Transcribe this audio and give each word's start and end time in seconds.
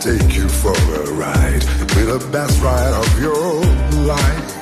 take 0.00 0.36
you 0.36 0.48
for 0.48 0.72
a 0.72 1.12
ride. 1.14 1.60
Be 1.94 2.02
the 2.04 2.24
best 2.30 2.60
ride 2.62 2.92
of 2.92 3.20
your 3.20 3.64
life. 4.06 4.52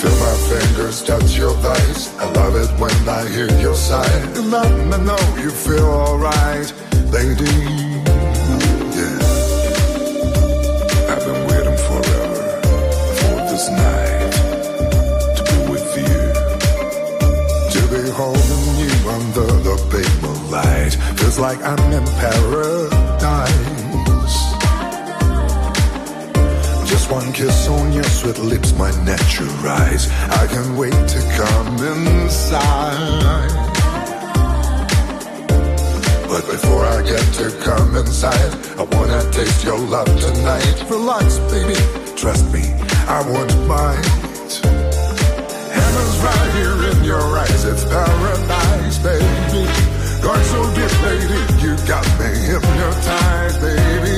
Feel 0.00 0.16
my 0.24 0.34
fingers 0.48 1.02
touch 1.04 1.36
your 1.36 1.52
thighs. 1.54 2.16
I 2.18 2.30
love 2.32 2.56
it 2.56 2.70
when 2.80 3.08
I 3.08 3.28
hear 3.28 3.50
your 3.60 3.74
sigh. 3.74 4.24
Let 4.34 4.70
me 4.72 5.04
know 5.04 5.42
you 5.42 5.50
feel 5.50 5.84
alright, 5.84 6.72
lady. 7.12 7.83
feels 21.34 21.38
like 21.38 21.60
I'm 21.62 21.92
in 21.92 22.04
paradise. 22.18 23.60
Just 26.88 27.10
one 27.10 27.32
kiss 27.32 27.68
on 27.68 27.92
your 27.92 28.04
sweet 28.04 28.38
lips 28.38 28.72
my 28.78 28.90
natural 29.04 29.48
rise. 29.62 30.10
I 30.10 30.46
can't 30.46 30.76
wait 30.76 30.92
to 30.92 31.20
come 31.36 31.76
inside. 31.76 33.50
But 36.28 36.44
before 36.50 36.84
I 36.84 37.02
get 37.02 37.24
to 37.34 37.50
come 37.62 37.96
inside, 37.96 38.54
I 38.78 38.82
wanna 38.96 39.22
taste 39.30 39.64
your 39.64 39.78
love 39.78 40.06
tonight. 40.06 40.84
Relax, 40.90 41.38
baby, 41.50 41.78
trust 42.16 42.52
me, 42.52 42.72
I 43.08 43.22
won't 43.28 43.54
mind. 43.66 44.04
Heaven's 45.78 46.18
right 46.26 46.50
here 46.58 46.90
in 46.90 47.04
your 47.04 47.38
eyes, 47.38 47.64
it's 47.64 47.84
paradise, 47.84 48.98
baby. 48.98 49.83
You're 50.24 50.44
so 50.44 50.60
deep. 50.72 50.92
You 51.60 51.76
got 51.86 52.06
me 52.18 52.30
hypnotized, 52.48 53.60
baby. 53.60 54.16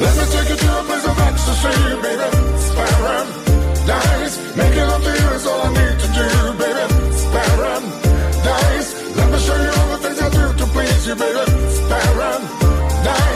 Let 0.00 0.12
me 0.16 0.24
take 0.32 0.48
you 0.48 0.56
to 0.64 0.70
a 0.80 0.82
place 0.88 1.06
of 1.12 1.18
ecstasy, 1.28 1.76
baby. 2.04 2.28
Paradise. 2.76 4.34
Making 4.56 4.86
love 4.88 5.04
to 5.04 5.12
you 5.12 5.28
is 5.36 5.46
all 5.46 5.60
I 5.60 5.68
need 5.76 5.96
to 6.04 6.08
do, 6.16 6.26
baby. 6.56 6.84
Paradise. 7.36 8.88
Let 9.16 9.28
me 9.30 9.38
show 9.44 9.58
you 9.60 9.72
all 9.76 9.88
the 9.92 9.98
things 10.04 10.18
I 10.22 10.28
do 10.38 10.44
to 10.56 10.66
please 10.72 11.06
you, 11.06 11.16
baby. 11.16 11.44
Paradise. 11.92 13.35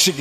She 0.00 0.12